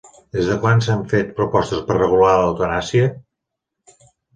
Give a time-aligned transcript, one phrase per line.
[0.37, 3.15] Des de quan s'han fet propostes per regular l'eutanàsia?